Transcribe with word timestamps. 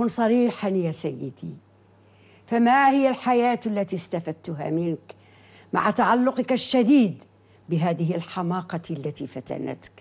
كن 0.00 0.08
صريحا 0.08 0.68
يا 0.68 0.92
سيدي 0.92 1.54
فما 2.46 2.90
هي 2.90 3.08
الحياة 3.08 3.60
التي 3.66 3.96
استفدتها 3.96 4.70
منك 4.70 5.14
مع 5.72 5.90
تعلقك 5.90 6.52
الشديد 6.52 7.24
بهذه 7.68 8.14
الحماقة 8.14 8.80
التي 8.90 9.26
فتنتك؟ 9.26 9.92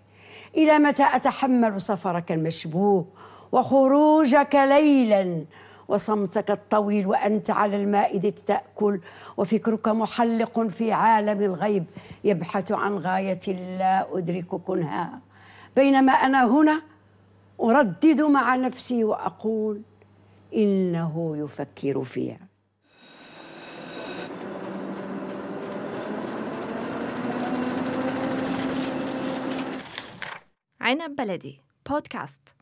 إلى 0.57 0.79
متى 0.79 1.03
أتحمل 1.13 1.81
سفرك 1.81 2.31
المشبوه 2.31 3.05
وخروجك 3.51 4.55
ليلا 4.55 5.45
وصمتك 5.87 6.51
الطويل 6.51 7.07
وأنت 7.07 7.49
على 7.49 7.75
المائده 7.75 8.33
تأكل 8.45 8.99
وفكرك 9.37 9.87
محلق 9.87 10.59
في 10.67 10.91
عالم 10.91 11.41
الغيب 11.41 11.85
يبحث 12.23 12.71
عن 12.71 12.97
غاية 12.97 13.77
لا 13.77 14.17
أدرك 14.17 14.45
كنها؟ 14.45 15.19
بينما 15.75 16.11
أنا 16.11 16.45
هنا 16.45 16.81
أردد 17.61 18.21
مع 18.21 18.55
نفسي 18.55 19.03
وأقول 19.03 19.81
إنه 20.53 21.37
يفكر 21.37 22.03
فيها. 22.03 22.47
عنب 30.81 31.15
بلدي 31.15 31.59
بودكاست 31.89 32.55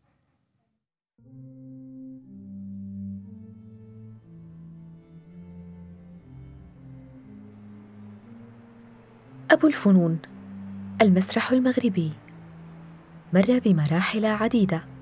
أبو 9.51 9.67
الفنون 9.67 10.19
المسرح 11.01 11.51
المغربي. 11.51 12.11
مر 13.33 13.59
بمراحل 13.65 14.25
عديدة. 14.25 14.96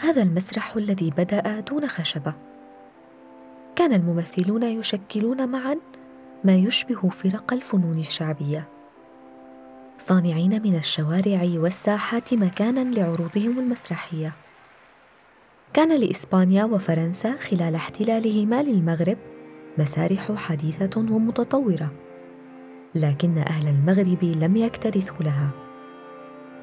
هذا 0.00 0.22
المسرح 0.22 0.76
الذي 0.76 1.10
بدأ 1.10 1.60
دون 1.60 1.88
خشبة. 1.88 2.34
كان 3.76 3.92
الممثلون 3.92 4.62
يشكلون 4.62 5.48
معا 5.48 5.76
ما 6.44 6.56
يشبه 6.56 7.08
فرق 7.08 7.52
الفنون 7.52 7.98
الشعبية. 7.98 8.68
صانعين 9.98 10.62
من 10.62 10.74
الشوارع 10.74 11.42
والساحات 11.44 12.34
مكانا 12.34 12.94
لعروضهم 12.94 13.58
المسرحية. 13.58 14.32
كان 15.74 16.00
لإسبانيا 16.00 16.64
وفرنسا 16.64 17.36
خلال 17.36 17.74
احتلالهما 17.74 18.62
للمغرب 18.62 19.18
مسارح 19.78 20.32
حديثة 20.32 21.00
ومتطورة 21.00 21.92
لكن 22.94 23.38
أهل 23.38 23.68
المغرب 23.68 24.24
لم 24.24 24.56
يكترثوا 24.56 25.24
لها 25.24 25.50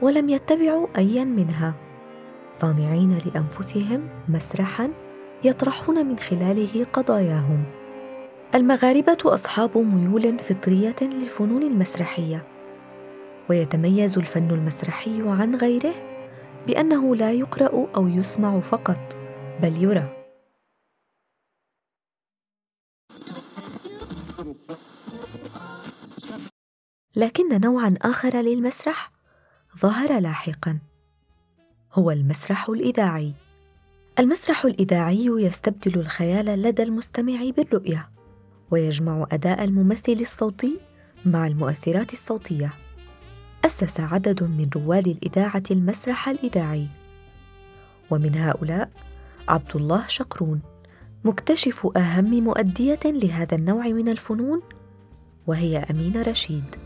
ولم 0.02 0.30
يتبعوا 0.30 0.88
ايا 0.98 1.24
منها. 1.24 1.85
صانعين 2.56 3.18
لأنفسهم 3.18 4.10
مسرحا 4.28 4.92
يطرحون 5.44 6.06
من 6.06 6.20
خلاله 6.20 6.86
قضاياهم. 6.94 7.64
المغاربة 8.56 9.18
أصحاب 9.26 9.78
ميول 9.78 10.40
فطرية 10.40 10.96
للفنون 11.02 11.64
المسرحية. 11.64 12.48
ويتميز 13.50 14.18
الفن 14.18 14.52
المسرحي 14.52 15.30
عن 15.30 15.56
غيره 15.56 15.94
بأنه 16.68 17.16
لا 17.16 17.32
يقرأ 17.32 17.88
أو 17.96 18.08
يسمع 18.08 18.60
فقط 18.60 19.18
بل 19.62 19.84
يرى. 19.84 20.10
لكن 27.16 27.62
نوعا 27.62 27.96
آخر 28.02 28.38
للمسرح 28.38 29.12
ظهر 29.82 30.20
لاحقا. 30.20 30.80
هو 31.96 32.12
المسرح 32.12 32.70
الإذاعي. 32.70 33.34
المسرح 34.20 34.66
الإذاعي 34.66 35.26
يستبدل 35.26 36.00
الخيال 36.00 36.46
لدى 36.46 36.84
المستمع 36.84 37.50
بالرؤية 37.58 38.10
ويجمع 38.72 39.28
أداء 39.32 39.64
الممثل 39.64 40.18
الصوتي 40.22 40.80
مع 41.26 41.48
المؤثرات 41.48 42.14
الصوتية. 42.14 42.74
أسس 43.66 44.00
عدد 44.00 44.44
من 44.44 44.70
رواد 44.76 45.08
الإذاعة 45.08 45.64
المسرح 45.72 46.30
الإذاعي. 46.30 46.88
ومن 48.12 48.36
هؤلاء 48.36 48.90
عبد 49.48 49.76
الله 49.76 50.08
شقرون 50.08 50.62
مكتشف 51.26 51.88
أهم 51.98 52.44
مؤدية 52.44 53.00
لهذا 53.06 53.56
النوع 53.56 53.88
من 53.88 54.10
الفنون 54.10 54.62
وهي 55.48 55.78
أمينة 55.78 56.22
رشيد. 56.22 56.85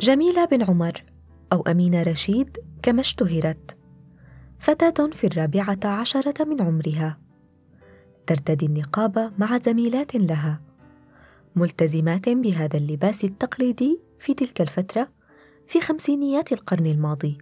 جميلة 0.00 0.44
بن 0.44 0.62
عمر 0.62 1.04
أو 1.52 1.62
أمينة 1.62 2.02
رشيد 2.02 2.58
كما 2.82 3.00
اشتهرت. 3.00 3.76
فتاة 4.58 5.06
في 5.12 5.26
الرابعة 5.26 5.78
عشرة 5.84 6.44
من 6.44 6.62
عمرها. 6.62 7.18
ترتدي 8.26 8.66
النقاب 8.66 9.32
مع 9.38 9.58
زميلات 9.58 10.14
لها. 10.14 10.60
ملتزمات 11.56 12.28
بهذا 12.28 12.76
اللباس 12.78 13.24
التقليدي 13.24 14.00
في 14.18 14.34
تلك 14.34 14.60
الفترة 14.60 15.08
في 15.66 15.80
خمسينيات 15.80 16.52
القرن 16.52 16.86
الماضي. 16.86 17.38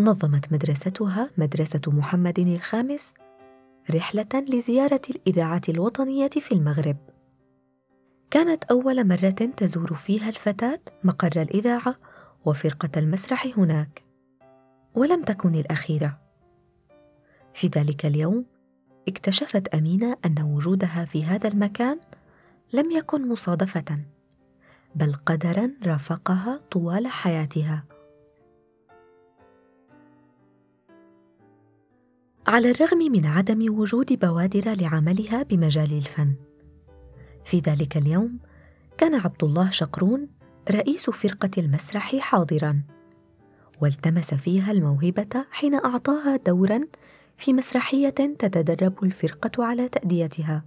نظمت 0.00 0.52
مدرستها 0.52 1.30
مدرسة 1.38 1.80
محمد 1.86 2.38
الخامس 2.38 3.14
رحلة 3.90 4.44
لزيارة 4.48 5.02
الإذاعة 5.10 5.62
الوطنية 5.68 6.28
في 6.28 6.52
المغرب. 6.52 6.96
كانت 8.30 8.64
أول 8.64 9.08
مرة 9.08 9.30
تزور 9.30 9.94
فيها 9.94 10.28
الفتاة 10.28 10.80
مقر 11.04 11.42
الإذاعة 11.42 11.94
وفرقة 12.44 12.90
المسرح 12.96 13.46
هناك. 13.56 14.04
ولم 14.94 15.24
تكن 15.24 15.54
الأخيرة. 15.54 16.18
في 17.54 17.66
ذلك 17.66 18.06
اليوم 18.06 18.44
اكتشفت 19.08 19.68
أمينة 19.68 20.16
أن 20.26 20.42
وجودها 20.42 21.04
في 21.04 21.24
هذا 21.24 21.48
المكان 21.48 22.00
لم 22.72 22.90
يكن 22.90 23.28
مصادفة 23.28 23.98
بل 24.94 25.14
قدرا 25.26 25.70
رافقها 25.86 26.60
طوال 26.70 27.06
حياتها. 27.06 27.84
على 32.46 32.70
الرغم 32.70 32.98
من 32.98 33.26
عدم 33.26 33.78
وجود 33.78 34.18
بوادر 34.18 34.74
لعملها 34.74 35.42
بمجال 35.42 35.92
الفن 35.92 36.47
في 37.48 37.58
ذلك 37.58 37.96
اليوم 37.96 38.38
كان 38.98 39.14
عبد 39.14 39.44
الله 39.44 39.70
شقرون 39.70 40.28
رئيس 40.70 41.10
فرقة 41.10 41.50
المسرح 41.58 42.16
حاضرا 42.16 42.82
والتمس 43.80 44.34
فيها 44.34 44.72
الموهبة 44.72 45.46
حين 45.50 45.74
أعطاها 45.74 46.36
دورا 46.36 46.80
في 47.38 47.52
مسرحية 47.52 48.10
تتدرب 48.10 49.04
الفرقة 49.04 49.64
على 49.64 49.88
تأديتها 49.88 50.64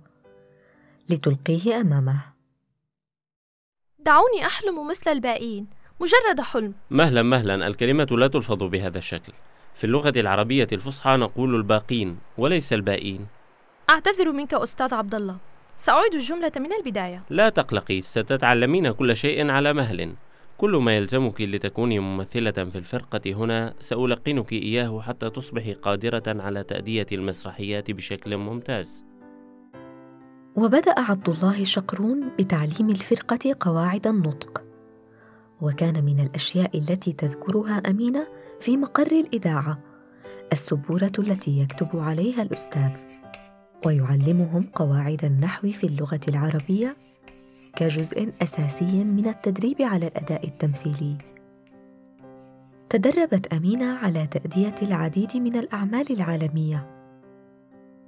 لتلقيه 1.09 1.81
أمامه. 1.81 2.21
دعوني 3.99 4.45
أحلم 4.45 4.87
مثل 4.87 5.11
الباقين 5.11 5.67
مجرد 5.99 6.41
حلم. 6.41 6.73
مهلا 6.89 7.21
مهلا. 7.21 7.67
الكلمة 7.67 8.07
لا 8.11 8.27
تلفظ 8.27 8.63
بهذا 8.63 8.97
الشكل. 8.97 9.33
في 9.75 9.83
اللغة 9.83 10.13
العربية 10.15 10.67
الفصحى 10.71 11.17
نقول 11.17 11.55
الباقين 11.55 12.17
وليس 12.37 12.73
البائين. 12.73 13.27
أعتذر 13.89 14.31
منك 14.31 14.53
أستاذ 14.53 14.93
عبد 14.93 15.15
الله. 15.15 15.50
سأعيد 15.81 16.13
الجملة 16.13 16.51
من 16.57 16.73
البداية 16.73 17.23
لا 17.29 17.49
تقلقي 17.49 18.01
ستتعلمين 18.01 18.91
كل 18.91 19.15
شيء 19.15 19.49
على 19.49 19.73
مهل 19.73 20.13
كل 20.57 20.75
ما 20.75 20.97
يلزمك 20.97 21.41
لتكوني 21.41 21.99
ممثلة 21.99 22.51
في 22.51 22.77
الفرقة 22.77 23.21
هنا 23.33 23.73
سألقنك 23.79 24.53
إياه 24.53 25.01
حتى 25.01 25.29
تصبحي 25.29 25.73
قادرة 25.73 26.23
على 26.27 26.63
تأدية 26.63 27.05
المسرحيات 27.11 27.91
بشكل 27.91 28.37
ممتاز. 28.37 29.03
وبدأ 30.55 30.99
عبد 30.99 31.29
الله 31.29 31.63
شقرون 31.63 32.29
بتعليم 32.39 32.89
الفرقة 32.89 33.55
قواعد 33.59 34.07
النطق. 34.07 34.63
وكان 35.61 36.05
من 36.05 36.19
الأشياء 36.19 36.77
التي 36.77 37.13
تذكرها 37.13 37.81
أمينة 37.89 38.27
في 38.59 38.77
مقر 38.77 39.11
الإذاعة 39.11 39.79
السبورة 40.51 41.11
التي 41.19 41.61
يكتب 41.61 41.89
عليها 41.93 42.41
الأستاذ. 42.41 43.10
ويعلمهم 43.85 44.67
قواعد 44.75 45.25
النحو 45.25 45.71
في 45.71 45.83
اللغة 45.87 46.19
العربية 46.27 46.97
كجزء 47.75 48.33
أساسي 48.41 49.03
من 49.03 49.27
التدريب 49.27 49.81
على 49.81 50.07
الأداء 50.07 50.47
التمثيلي. 50.47 51.17
تدربت 52.89 53.53
أمينة 53.53 53.97
على 53.97 54.27
تأدية 54.27 54.75
العديد 54.81 55.37
من 55.37 55.55
الأعمال 55.55 56.11
العالمية. 56.11 56.87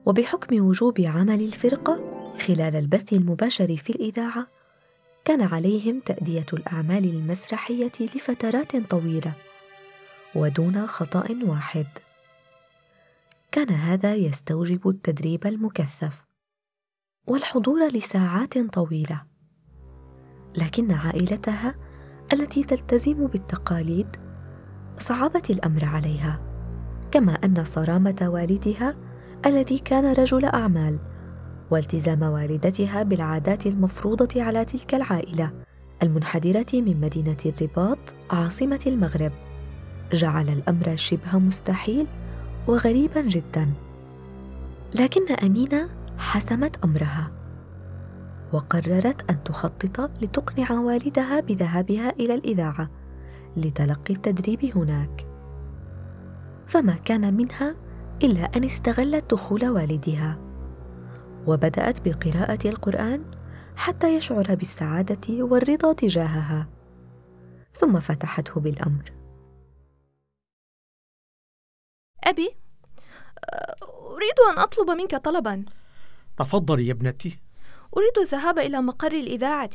وبحكم 0.05 0.65
وجوب 0.65 1.01
عمل 1.01 1.41
الفرقة 1.41 1.99
خلال 2.39 2.75
البث 2.75 3.13
المباشر 3.13 3.77
في 3.77 3.89
الإذاعة 3.89 4.47
كان 5.25 5.41
عليهم 5.41 5.99
تأدية 5.99 6.45
الأعمال 6.53 7.05
المسرحية 7.05 7.91
لفترات 8.01 8.77
طويلة 8.77 9.33
ودون 10.35 10.87
خطأ 10.87 11.25
واحد. 11.43 11.87
كان 13.53 13.69
هذا 13.69 14.15
يستوجب 14.15 14.87
التدريب 14.87 15.47
المكثف. 15.47 16.25
والحضور 17.27 17.87
لساعات 17.87 18.57
طويلة. 18.57 19.21
لكن 20.57 20.91
عائلتها 20.91 21.75
التي 22.33 22.63
تلتزم 22.63 23.27
بالتقاليد 23.27 24.07
صعبت 24.97 25.49
الأمر 25.49 25.85
عليها. 25.85 26.41
كما 27.11 27.33
أن 27.33 27.63
صرامة 27.63 28.15
والدها 28.21 28.95
الذي 29.45 29.79
كان 29.79 30.13
رجل 30.13 30.45
أعمال 30.45 30.99
والتزام 31.71 32.21
والدتها 32.23 33.03
بالعادات 33.03 33.67
المفروضة 33.67 34.43
على 34.43 34.65
تلك 34.65 34.95
العائلة 34.95 35.53
المنحدرة 36.03 36.67
من 36.73 37.01
مدينة 37.01 37.37
الرباط 37.45 38.15
عاصمة 38.31 38.83
المغرب. 38.87 39.31
جعل 40.13 40.49
الأمر 40.49 40.95
شبه 40.95 41.39
مستحيل 41.39 42.07
وغريبا 42.67 43.21
جدا. 43.21 43.69
لكن 44.99 45.33
أمينة 45.33 45.89
حسمت 46.17 46.83
أمرها 46.83 47.31
وقررت 48.53 49.31
أن 49.31 49.43
تخطط 49.43 50.11
لتقنع 50.21 50.71
والدها 50.71 51.39
بذهابها 51.39 52.09
إلى 52.09 52.35
الإذاعة 52.35 52.89
لتلقي 53.57 54.13
التدريب 54.13 54.77
هناك. 54.77 55.27
فما 56.67 56.93
كان 56.93 57.33
منها 57.33 57.75
إلا 58.23 58.57
أن 58.57 58.63
استغلت 58.63 59.31
دخول 59.31 59.67
والدها 59.67 60.39
وبدأت 61.47 62.07
بقراءة 62.07 62.67
القرآن 62.67 63.23
حتى 63.75 64.17
يشعر 64.17 64.55
بالسعادة 64.55 65.43
والرضا 65.43 65.93
تجاهها 65.93 66.67
ثم 67.73 67.99
فتحته 67.99 68.61
بالأمر. 68.61 69.22
أبي 72.23 72.55
أريد 73.83 74.39
أن 74.53 74.59
أطلب 74.59 74.89
منك 74.89 75.15
طلبا. 75.15 75.65
تفضلي 76.37 76.87
يا 76.87 76.91
ابنتي. 76.91 77.39
أريد 77.97 78.17
الذهاب 78.17 78.59
إلى 78.59 78.81
مقر 78.81 79.11
الإذاعة 79.11 79.69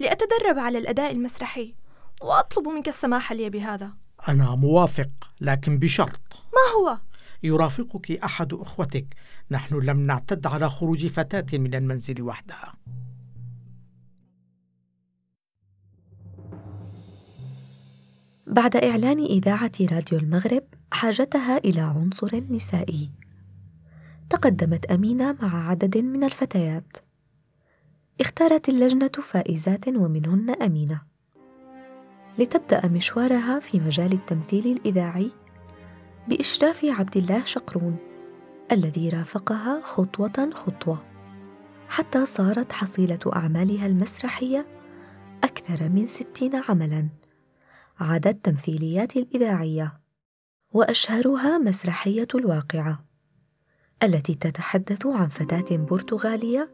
لأتدرب 0.00 0.58
على 0.58 0.78
الأداء 0.78 1.12
المسرحي 1.12 1.74
وأطلب 2.22 2.68
منك 2.68 2.88
السماح 2.88 3.32
لي 3.32 3.50
بهذا. 3.50 3.92
أنا 4.28 4.54
موافق 4.54 5.10
لكن 5.40 5.78
بشرط. 5.78 6.20
ما 6.32 6.80
هو؟ 6.80 6.98
يرافقك 7.42 8.10
أحد 8.10 8.52
أخوتك. 8.52 9.06
نحن 9.50 9.74
لم 9.74 10.00
نعتد 10.00 10.46
على 10.46 10.70
خروج 10.70 11.06
فتاة 11.06 11.58
من 11.58 11.74
المنزل 11.74 12.22
وحدها. 12.22 12.74
بعد 18.54 18.76
إعلان 18.76 19.18
إذاعة 19.18 19.72
راديو 19.80 20.18
المغرب 20.18 20.62
حاجتها 20.92 21.58
إلى 21.58 21.80
عنصر 21.80 22.40
نسائي. 22.50 23.10
تقدمت 24.30 24.86
أمينة 24.86 25.36
مع 25.42 25.70
عدد 25.70 25.98
من 25.98 26.24
الفتيات. 26.24 26.96
اختارت 28.20 28.68
اللجنة 28.68 29.10
فائزات 29.22 29.88
ومنهن 29.88 30.50
أمينة. 30.50 31.00
لتبدأ 32.38 32.88
مشوارها 32.88 33.60
في 33.60 33.80
مجال 33.80 34.12
التمثيل 34.12 34.66
الإذاعي 34.66 35.30
بإشراف 36.28 36.84
عبد 36.84 37.16
الله 37.16 37.44
شقرون 37.44 37.96
الذي 38.72 39.08
رافقها 39.08 39.80
خطوة 39.84 40.50
خطوة 40.54 40.98
حتى 41.88 42.26
صارت 42.26 42.72
حصيلة 42.72 43.20
أعمالها 43.36 43.86
المسرحية 43.86 44.66
أكثر 45.44 45.88
من 45.88 46.06
ستين 46.06 46.56
عملاً. 46.68 47.23
عدد 48.00 48.34
تمثيليات 48.34 49.16
الإذاعية. 49.16 50.00
وأشهرها 50.72 51.58
مسرحية 51.58 52.28
الواقعة 52.34 53.04
التي 54.02 54.34
تتحدث 54.34 55.06
عن 55.06 55.28
فتاة 55.28 55.76
برتغالية 55.76 56.70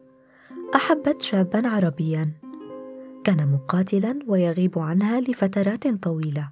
أحبت 0.75 1.21
شابا 1.21 1.67
عربيا 1.67 2.31
كان 3.23 3.51
مقاتلا 3.51 4.19
ويغيب 4.27 4.79
عنها 4.79 5.21
لفترات 5.21 5.87
طويلة. 5.87 6.51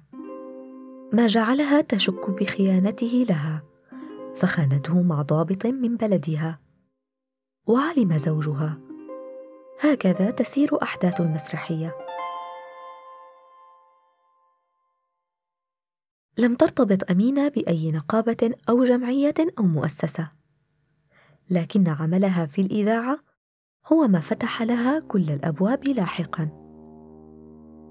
ما 1.12 1.26
جعلها 1.26 1.80
تشك 1.80 2.30
بخيانته 2.30 3.26
لها 3.28 3.62
فخانته 4.36 5.02
مع 5.02 5.22
ضابط 5.22 5.66
من 5.66 5.96
بلدها. 5.96 6.60
وعلم 7.66 8.18
زوجها. 8.18 8.78
هكذا 9.80 10.30
تسير 10.30 10.82
أحداث 10.82 11.20
المسرحية. 11.20 11.96
لم 16.40 16.54
ترتبط 16.54 17.10
أمينة 17.10 17.48
بأي 17.48 17.92
نقابة 17.92 18.50
أو 18.68 18.84
جمعية 18.84 19.34
أو 19.58 19.64
مؤسسة. 19.64 20.28
لكن 21.50 21.88
عملها 21.88 22.46
في 22.46 22.60
الإذاعة 22.62 23.18
هو 23.92 24.08
ما 24.08 24.20
فتح 24.20 24.62
لها 24.62 24.98
كل 24.98 25.30
الأبواب 25.30 25.88
لاحقا. 25.88 26.48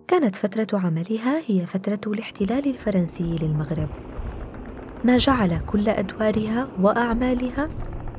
كانت 0.07 0.35
فترة 0.35 0.79
عملها 0.79 1.41
هي 1.47 1.65
فترة 1.65 2.13
الاحتلال 2.13 2.67
الفرنسي 2.67 3.37
للمغرب. 3.41 3.89
ما 5.03 5.17
جعل 5.17 5.59
كل 5.59 5.89
أدوارها 5.89 6.67
وأعمالها 6.81 7.69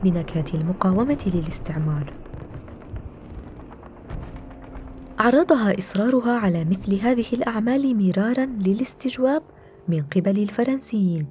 بنكهة 0.02 0.44
المقاومة 0.54 1.32
للاستعمار. 1.34 2.14
عرضها 5.18 5.78
إصرارها 5.78 6.32
على 6.38 6.64
مثل 6.64 6.94
هذه 6.94 7.26
الأعمال 7.32 8.06
مرارا 8.06 8.46
للاستجواب 8.46 9.42
من 9.90 10.02
قبل 10.02 10.42
الفرنسيين. 10.42 11.26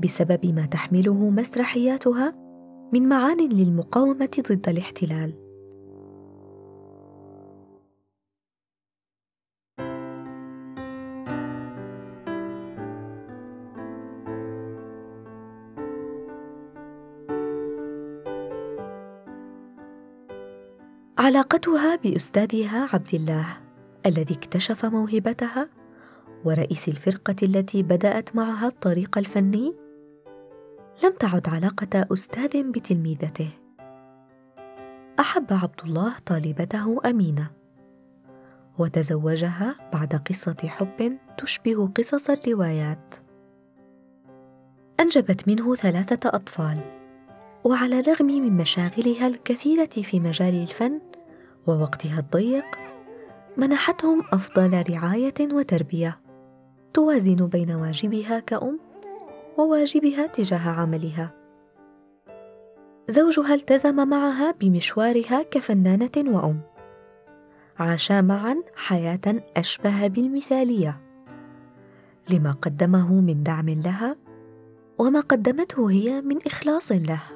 بسبب 0.00 0.46
ما 0.46 0.66
تحمله 0.66 1.30
مسرحياتها 1.30 2.34
من 2.92 3.08
معان 3.08 3.48
للمقاومة 3.48 4.42
ضد 4.48 4.68
الاحتلال. 4.68 5.46
علاقتها 21.18 21.96
بأستاذها 21.96 22.88
عبد 22.92 23.14
الله 23.14 23.46
الذي 24.06 24.34
اكتشف 24.34 24.84
موهبتها 24.84 25.68
ورئيس 26.46 26.88
الفرقة 26.88 27.36
التي 27.42 27.82
بدأت 27.82 28.36
معها 28.36 28.66
الطريق 28.66 29.18
الفني؟ 29.18 29.74
لم 31.04 31.12
تعد 31.12 31.48
علاقة 31.48 32.06
أستاذ 32.12 32.62
بتلميذته. 32.62 33.48
أحب 35.20 35.46
عبد 35.50 35.80
الله 35.84 36.12
طالبته 36.26 37.00
أمينة. 37.10 37.50
وتزوجها 38.78 39.74
بعد 39.92 40.14
قصة 40.14 40.56
حب 40.64 41.18
تشبه 41.38 41.86
قصص 41.86 42.30
الروايات. 42.30 43.14
أنجبت 45.00 45.48
منه 45.48 45.74
ثلاثة 45.74 46.28
أطفال. 46.28 46.80
وعلى 47.64 48.00
الرغم 48.00 48.26
من 48.26 48.56
مشاغلها 48.56 49.26
الكثيرة 49.26 50.02
في 50.02 50.20
مجال 50.20 50.54
الفن 50.62 51.00
ووقتها 51.66 52.20
الضيق 52.20 52.66
منحتهم 53.56 54.22
أفضل 54.32 54.84
رعاية 54.90 55.52
وتربية. 55.52 56.25
توازن 56.96 57.46
بين 57.46 57.70
واجبها 57.70 58.40
كأم 58.40 58.78
وواجبها 59.58 60.26
تجاه 60.26 60.68
عملها. 60.68 61.32
زوجها 63.08 63.54
التزم 63.54 64.08
معها 64.08 64.50
بمشوارها 64.60 65.42
كفنانة 65.42 66.10
وأم. 66.16 66.60
عاشا 67.78 68.20
معا 68.20 68.62
حياة 68.76 69.42
أشبه 69.56 70.06
بالمثالية. 70.06 71.00
لما 72.30 72.52
قدمه 72.52 73.20
من 73.20 73.42
دعم 73.42 73.68
لها 73.68 74.16
وما 74.98 75.20
قدمته 75.20 75.90
هي 75.90 76.20
من 76.20 76.38
إخلاص 76.46 76.92
له. 76.92 77.35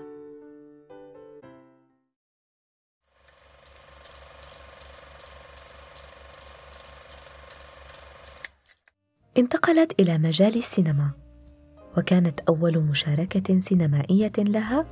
انتقلت 9.40 10.00
إلى 10.00 10.18
مجال 10.18 10.56
السينما 10.56 11.10
وكانت 11.98 12.40
أول 12.40 12.78
مشاركة 12.78 13.60
سينمائية 13.60 14.32
لها 14.38 14.86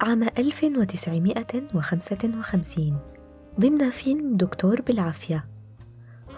عام 0.00 0.22
1955 0.22 2.98
ضمن 3.60 3.90
فيلم 3.90 4.36
دكتور 4.36 4.82
بالعافية. 4.82 5.44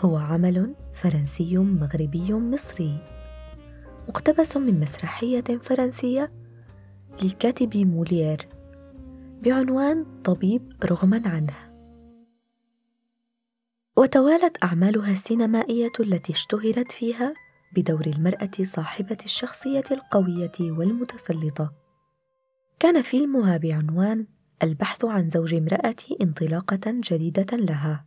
هو 0.01 0.17
عمل 0.17 0.75
فرنسي 0.93 1.59
مغربي 1.59 2.33
مصري 2.33 2.99
مقتبس 4.09 4.57
من 4.57 4.81
مسرحية 4.81 5.59
فرنسية 5.63 6.33
للكاتب 7.23 7.77
مولير 7.77 8.49
بعنوان 9.43 10.07
طبيب 10.25 10.73
رغما 10.85 11.23
عنه. 11.27 11.55
وتوالت 13.97 14.65
أعمالها 14.65 15.13
السينمائية 15.13 15.93
التي 16.01 16.33
اشتهرت 16.33 16.93
فيها 16.93 17.35
بدور 17.77 18.07
المرأة 18.07 18.51
صاحبة 18.63 19.17
الشخصية 19.25 19.85
القوية 19.91 20.53
والمتسلطة. 20.61 21.73
كان 22.81 23.03
فيلمها 23.03 23.57
بعنوان 23.57 24.27
البحث 24.63 25.05
عن 25.05 25.29
زوج 25.29 25.55
امرأتي 25.55 26.17
انطلاقة 26.23 26.81
جديدة 26.87 27.57
لها. 27.57 28.07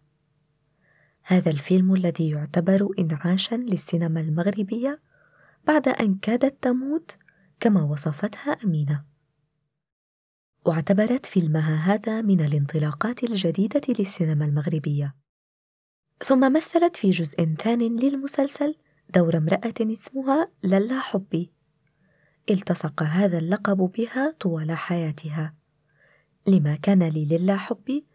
هذا 1.24 1.52
الفيلم 1.52 1.94
الذي 1.94 2.30
يعتبر 2.30 2.88
انعاشا 3.00 3.56
للسينما 3.56 4.20
المغربية 4.20 5.02
بعد 5.68 5.88
أن 5.88 6.16
كادت 6.16 6.64
تموت 6.64 7.18
كما 7.60 7.82
وصفتها 7.82 8.52
أمينة. 8.66 9.04
واعتبرت 10.66 11.26
فيلمها 11.26 11.76
هذا 11.76 12.22
من 12.22 12.42
الانطلاقات 12.42 13.24
الجديدة 13.24 13.82
للسينما 14.00 14.46
المغربية. 14.46 15.27
ثم 16.24 16.54
مثلت 16.54 16.96
في 16.96 17.12
جزء 17.12 17.56
ثان 17.60 17.96
للمسلسل 17.96 18.76
دور 19.16 19.38
امرأة 19.38 19.74
اسمها 19.82 20.52
للا 20.64 21.00
حبي 21.00 21.52
التصق 22.50 23.04
هذا 23.04 23.38
اللقب 23.38 23.78
بها 23.78 24.36
طوال 24.40 24.72
حياتها 24.72 25.54
لما 26.48 26.76
كان 26.76 27.04
لللا 27.04 27.58
حبي 27.58 28.06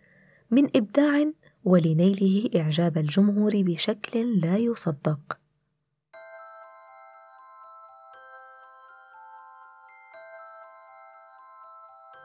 من 0.51 0.77
إبداع 0.77 1.33
ولنيله 1.65 2.61
إعجاب 2.61 2.99
الجمهور 2.99 3.53
بشكل 3.55 4.41
لا 4.41 4.57
يصدق. 4.57 5.39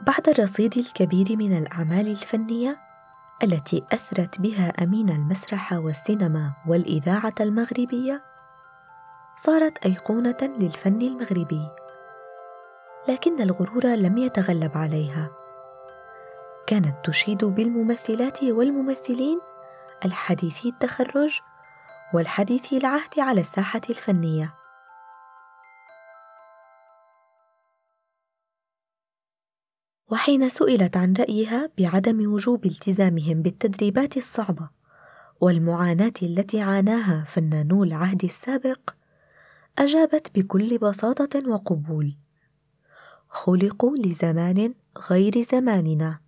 بعد 0.02 0.30
الرصيد 0.30 0.78
الكبير 0.78 1.38
من 1.38 1.58
الأعمال 1.58 2.08
الفنية 2.08 2.87
التي 3.44 3.84
أثرت 3.92 4.42
بها 4.42 4.84
أمين 4.84 5.10
المسرح 5.10 5.74
والسينما 5.74 6.54
والإذاعة 6.68 7.34
المغربية، 7.42 8.24
صارت 9.36 9.86
أيقونة 9.86 10.38
للفن 10.42 11.02
المغربي، 11.02 11.70
لكن 13.08 13.42
الغرور 13.42 13.86
لم 13.86 14.18
يتغلب 14.18 14.78
عليها. 14.78 15.30
كانت 16.68 16.96
تشيد 17.04 17.46
بالممثلات 17.46 18.44
والممثلين 18.44 19.40
الحديثي 20.06 20.70
التخرج 20.70 21.40
والحديثي 22.14 22.78
العهد 22.78 23.20
على 23.20 23.42
الساحة 23.42 23.82
الفنية. 23.90 24.57
وحين 30.12 30.50
سئلت 30.50 30.98
عن 30.98 31.14
رأيها 31.14 31.70
بعدم 31.78 32.34
وجوب 32.34 32.66
التزامهم 32.66 33.42
بالتدريبات 33.42 34.18
الصعبة 34.18 34.70
والمعاناة 35.42 36.14
التي 36.22 36.62
عاناها 36.62 37.24
فنانو 37.24 37.84
العهد 37.84 38.24
السابق، 38.24 38.80
أجابت 39.78 40.32
بكل 40.36 40.78
بساطة 40.78 41.50
وقبول: 41.50 42.16
خلقوا 43.30 43.96
لزمان 43.98 44.74
غير 45.10 45.42
زماننا. 45.42 46.20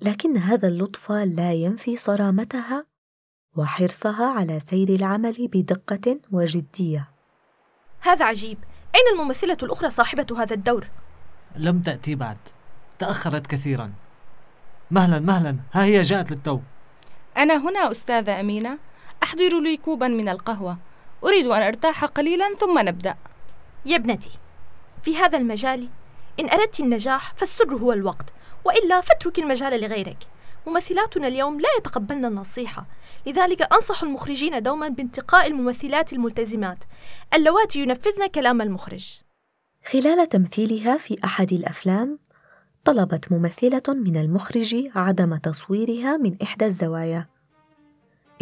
لكن 0.00 0.36
هذا 0.36 0.68
اللطف 0.68 1.12
لا 1.12 1.52
ينفي 1.52 1.96
صرامتها 1.96 2.86
وحرصها 3.56 4.26
على 4.26 4.60
سير 4.60 4.88
العمل 4.88 5.48
بدقة 5.52 6.18
وجدية. 6.32 7.08
هذا 8.00 8.24
عجيب، 8.24 8.58
أين 8.94 9.18
الممثلة 9.18 9.56
الأخرى 9.62 9.90
صاحبة 9.90 10.26
هذا 10.38 10.54
الدور؟ 10.54 10.88
لم 11.56 11.82
تأتي 11.82 12.14
بعد، 12.14 12.38
تأخرت 13.02 13.46
كثيرا. 13.46 13.92
مهلا 14.90 15.20
مهلا، 15.20 15.56
ها 15.72 15.84
هي 15.84 16.02
جاءت 16.02 16.30
للتو. 16.30 16.60
أنا 17.36 17.56
هنا 17.56 17.90
أستاذة 17.90 18.40
أمينة، 18.40 18.78
أحضر 19.22 19.60
لي 19.60 19.76
كوبا 19.76 20.08
من 20.08 20.28
القهوة. 20.28 20.78
أريد 21.24 21.46
أن 21.46 21.62
أرتاح 21.62 22.04
قليلا 22.04 22.54
ثم 22.54 22.78
نبدأ. 22.78 23.14
يا 23.86 23.96
ابنتي، 23.96 24.30
في 25.02 25.16
هذا 25.16 25.38
المجال 25.38 25.88
إن 26.40 26.50
أردت 26.50 26.80
النجاح 26.80 27.34
فالسر 27.36 27.74
هو 27.74 27.92
الوقت 27.92 28.32
وإلا 28.64 29.00
فاترك 29.00 29.38
المجال 29.38 29.80
لغيرك 29.80 30.18
ممثلاتنا 30.66 31.26
اليوم 31.26 31.60
لا 31.60 31.68
يتقبلن 31.78 32.24
النصيحة 32.24 32.86
لذلك 33.26 33.62
أنصح 33.62 34.02
المخرجين 34.02 34.62
دوما 34.62 34.88
بانتقاء 34.88 35.46
الممثلات 35.46 36.12
الملتزمات 36.12 36.84
اللواتي 37.34 37.78
ينفذن 37.78 38.26
كلام 38.26 38.62
المخرج 38.62 39.20
خلال 39.92 40.28
تمثيلها 40.28 40.96
في 40.98 41.18
أحد 41.24 41.52
الأفلام 41.52 42.18
طلبت 42.84 43.32
ممثلة 43.32 43.82
من 43.88 44.16
المخرج 44.16 44.76
عدم 44.94 45.36
تصويرها 45.36 46.16
من 46.16 46.36
إحدى 46.42 46.66
الزوايا. 46.66 47.28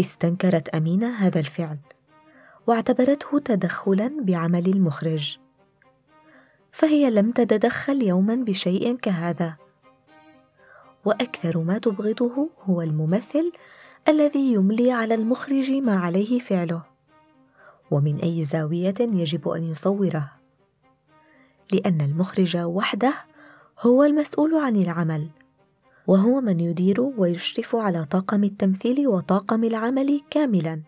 استنكرت 0.01 0.69
أمينة 0.69 1.09
هذا 1.09 1.41
الفعل 1.41 1.79
واعتبرته 2.67 3.39
تدخلا 3.39 4.11
بعمل 4.21 4.67
المخرج. 4.67 5.39
فهي 6.73 7.11
لم 7.11 7.33
تتدخل 7.33 8.03
يوما 8.03 8.35
بشيء 8.35 8.97
كهذا. 8.97 9.57
وأكثر 11.05 11.59
ما 11.59 11.79
تبغضه 11.79 12.51
هو 12.63 12.83
الممثل 12.83 13.53
الذي 14.09 14.53
يملي 14.53 14.93
على 14.93 15.15
المخرج 15.15 15.71
ما 15.71 15.99
عليه 15.99 16.39
فعله 16.39 16.83
ومن 17.91 18.17
أي 18.17 18.45
زاوية 18.45 18.95
يجب 19.01 19.49
أن 19.49 19.65
يصوره. 19.65 20.33
لأن 21.73 22.01
المخرج 22.01 22.57
وحده 22.57 23.30
هو 23.83 24.05
المسؤول 24.05 24.55
عن 24.55 24.77
العمل 24.77 25.31
وهو 26.07 26.41
من 26.41 26.61
يدير 26.61 27.01
ويشرف 27.01 27.77
على 27.77 28.05
طاقم 28.05 28.45
التمثيل 28.45 29.09
وطاقم 29.09 29.65
العمل 29.65 30.21
كاملا. 30.31 30.83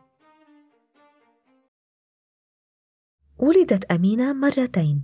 ولدت 3.38 3.84
أمينة 3.84 4.32
مرتين. 4.32 5.02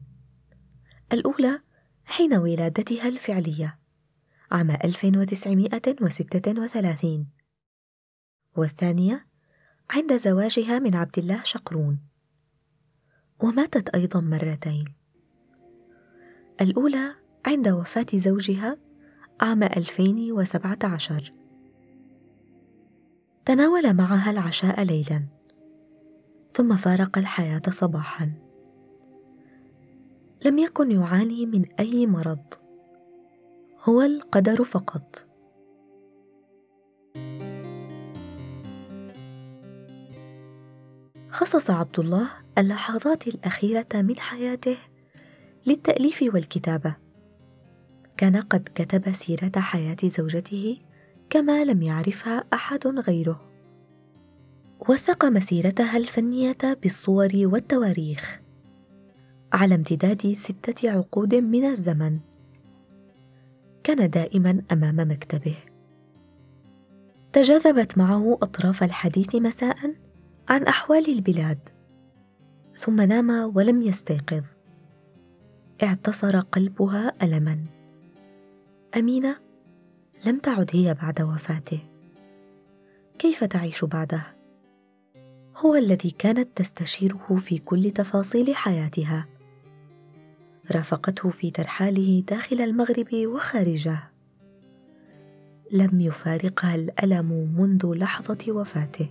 الأولى 1.12 1.60
حين 2.04 2.34
ولادتها 2.34 3.08
الفعلية 3.08 3.78
عام 4.50 4.70
1936 4.70 7.26
والثانية 8.56 9.26
عند 9.90 10.16
زواجها 10.16 10.78
من 10.78 10.94
عبد 10.94 11.18
الله 11.18 11.42
شقرون 11.42 11.98
وماتت 13.42 13.88
أيضا 13.88 14.20
مرتين. 14.20 14.94
الأولى 16.60 17.27
عند 17.48 17.68
وفاة 17.68 18.06
زوجها 18.14 18.76
عام 19.40 19.62
2017 19.62 21.32
تناول 23.44 23.94
معها 23.94 24.30
العشاء 24.30 24.82
ليلا 24.82 25.22
ثم 26.52 26.76
فارق 26.76 27.18
الحياة 27.18 27.62
صباحا. 27.70 28.32
لم 30.44 30.58
يكن 30.58 30.90
يعاني 30.90 31.46
من 31.46 31.64
أي 31.80 32.06
مرض 32.06 32.44
هو 33.84 34.02
القدر 34.02 34.64
فقط. 34.64 35.26
خصص 41.30 41.70
عبد 41.70 42.00
الله 42.00 42.30
اللحظات 42.58 43.26
الأخيرة 43.26 43.88
من 43.94 44.20
حياته 44.20 44.76
للتأليف 45.66 46.22
والكتابة. 46.34 47.07
كان 48.18 48.36
قد 48.36 48.68
كتب 48.74 49.12
سيرة 49.12 49.52
حياة 49.56 49.96
زوجته 50.04 50.78
كما 51.30 51.64
لم 51.64 51.82
يعرفها 51.82 52.44
أحد 52.52 52.86
غيره. 52.86 53.50
وثق 54.88 55.24
مسيرتها 55.24 55.96
الفنية 55.96 56.58
بالصور 56.82 57.28
والتواريخ 57.34 58.40
على 59.52 59.74
امتداد 59.74 60.32
ستة 60.32 60.90
عقود 60.90 61.34
من 61.34 61.64
الزمن. 61.64 62.18
كان 63.84 64.10
دائما 64.10 64.62
أمام 64.72 65.10
مكتبه. 65.10 65.56
تجاذبت 67.32 67.98
معه 67.98 68.38
أطراف 68.42 68.82
الحديث 68.82 69.34
مساء 69.34 69.94
عن 70.48 70.62
أحوال 70.62 71.08
البلاد. 71.08 71.58
ثم 72.76 73.00
نام 73.00 73.56
ولم 73.56 73.82
يستيقظ. 73.82 74.44
اعتصر 75.82 76.40
قلبها 76.40 77.12
الما. 77.22 77.77
أمينة 78.96 79.36
لم 80.26 80.38
تعد 80.38 80.70
هي 80.72 80.94
بعد 80.94 81.22
وفاته. 81.22 81.78
كيف 83.18 83.44
تعيش 83.44 83.84
بعده؟ 83.84 84.22
هو 85.56 85.74
الذي 85.74 86.10
كانت 86.10 86.48
تستشيره 86.56 87.38
في 87.38 87.58
كل 87.58 87.90
تفاصيل 87.90 88.54
حياتها. 88.54 89.26
رافقته 90.70 91.30
في 91.30 91.50
ترحاله 91.50 92.22
داخل 92.28 92.60
المغرب 92.60 93.14
وخارجه. 93.14 93.98
لم 95.72 96.00
يفارقها 96.00 96.74
الألم 96.74 97.54
منذ 97.58 97.94
لحظة 97.94 98.52
وفاته. 98.52 99.08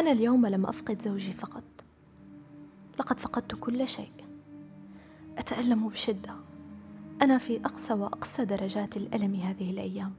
أنا 0.00 0.12
اليوم 0.12 0.46
لم 0.46 0.66
أفقد 0.66 1.02
زوجي 1.02 1.32
فقط. 1.32 1.64
لقد 2.98 3.20
فقدت 3.20 3.54
كل 3.54 3.88
شيء. 3.88 4.12
أتألم 5.38 5.88
بشدة. 5.88 6.34
أنا 7.22 7.38
في 7.38 7.60
أقصى 7.64 7.92
وأقصى 7.92 8.44
درجات 8.44 8.96
الألم 8.96 9.34
هذه 9.34 9.70
الأيام. 9.70 10.12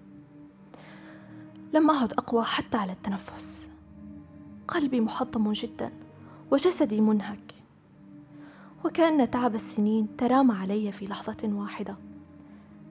لم 1.73 1.89
أعد 1.89 2.13
أقوى 2.13 2.43
حتى 2.43 2.77
على 2.77 2.91
التنفس. 2.91 3.69
قلبي 4.67 5.01
محطم 5.01 5.51
جدا 5.51 5.91
وجسدي 6.51 7.01
منهك. 7.01 7.53
وكأن 8.85 9.31
تعب 9.31 9.55
السنين 9.55 10.17
ترام 10.17 10.51
علي 10.51 10.91
في 10.91 11.05
لحظة 11.05 11.37
واحدة. 11.43 11.95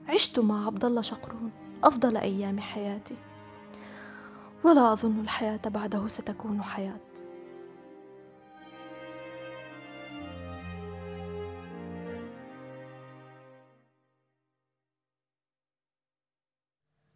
عشت 0.07 0.39
مع 0.39 0.65
عبد 0.65 0.85
الله 0.85 1.01
شقرون 1.01 1.51
أفضل 1.83 2.17
أيام 2.17 2.59
حياتي. 2.59 3.15
ولا 4.63 4.93
أظن 4.93 5.19
الحياة 5.19 5.61
بعده 5.65 6.07
ستكون 6.07 6.63
حياة. 6.63 6.99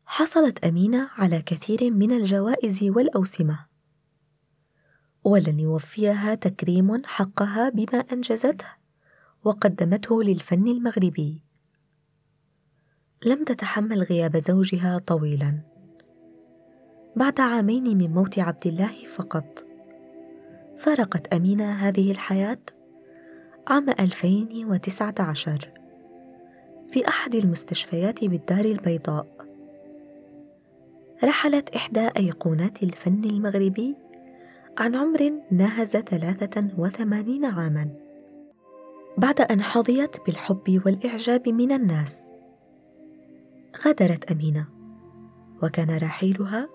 حصلت 0.06 0.66
أمينة 0.66 1.10
على 1.12 1.42
كثير 1.42 1.92
من 1.92 2.12
الجوائز 2.12 2.84
والأوسمة. 2.84 3.66
ولن 5.24 5.60
يوفيها 5.60 6.36
تكريم 6.36 7.06
حقها 7.06 7.70
بما 7.70 8.00
أنجزته 8.00 8.68
وقدمته 9.44 10.24
للفن 10.24 10.68
المغربي. 10.68 11.42
لم 13.26 13.44
تتحمل 13.44 14.04
غياب 14.04 14.38
زوجها 14.38 14.98
طويلا. 14.98 15.75
بعد 17.16 17.40
عامين 17.40 17.98
من 17.98 18.14
موت 18.14 18.40
عبد 18.40 18.68
الله 18.68 19.06
فقط. 19.08 19.66
فارقت 20.78 21.34
أمينة 21.34 21.72
هذه 21.72 22.12
الحياة 22.12 22.58
عام 23.68 23.90
2019 23.90 25.70
في 26.92 27.08
أحد 27.08 27.36
المستشفيات 27.36 28.26
بالدار 28.26 28.66
البيضاء. 28.66 29.28
رحلت 31.24 31.76
إحدى 31.76 32.10
أيقونات 32.18 32.84
الفن 32.84 33.24
المغربي 33.24 33.96
عن 34.78 34.96
عمر 34.96 35.32
ناهز 35.52 35.98
ثلاثة 35.98 36.68
وثمانين 36.78 37.46
عاما. 37.46 37.90
بعد 39.18 39.42
أن 39.42 39.62
حظيت 39.62 40.26
بالحب 40.26 40.82
والإعجاب 40.86 41.50
من 41.50 41.72
الناس 41.72 42.34
غادرت 43.86 44.32
أمينة 44.32 44.68
وكان 45.64 45.98
رحيلها 45.98 46.75